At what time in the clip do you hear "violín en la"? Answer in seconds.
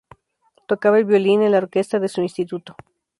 1.05-1.59